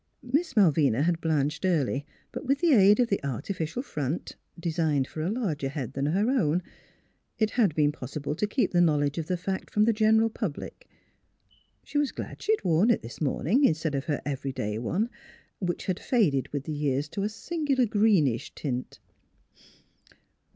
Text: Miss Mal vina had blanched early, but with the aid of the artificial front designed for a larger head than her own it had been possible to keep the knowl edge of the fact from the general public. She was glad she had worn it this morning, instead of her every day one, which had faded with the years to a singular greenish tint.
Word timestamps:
Miss 0.23 0.55
Mal 0.55 0.71
vina 0.71 1.03
had 1.03 1.21
blanched 1.21 1.63
early, 1.63 2.07
but 2.31 2.43
with 2.43 2.57
the 2.57 2.73
aid 2.73 2.99
of 2.99 3.09
the 3.09 3.23
artificial 3.23 3.83
front 3.83 4.35
designed 4.59 5.07
for 5.07 5.21
a 5.21 5.29
larger 5.29 5.69
head 5.69 5.93
than 5.93 6.07
her 6.07 6.27
own 6.27 6.63
it 7.37 7.51
had 7.51 7.75
been 7.75 7.91
possible 7.91 8.33
to 8.33 8.47
keep 8.47 8.71
the 8.71 8.81
knowl 8.81 9.03
edge 9.03 9.19
of 9.19 9.27
the 9.27 9.37
fact 9.37 9.69
from 9.71 9.83
the 9.83 9.93
general 9.93 10.31
public. 10.31 10.89
She 11.83 11.99
was 11.99 12.11
glad 12.11 12.41
she 12.41 12.51
had 12.53 12.63
worn 12.63 12.89
it 12.89 13.03
this 13.03 13.21
morning, 13.21 13.63
instead 13.63 13.93
of 13.93 14.05
her 14.05 14.23
every 14.25 14.51
day 14.51 14.79
one, 14.79 15.07
which 15.59 15.85
had 15.85 15.99
faded 15.99 16.49
with 16.51 16.63
the 16.63 16.73
years 16.73 17.07
to 17.09 17.21
a 17.21 17.29
singular 17.29 17.85
greenish 17.85 18.55
tint. 18.55 18.97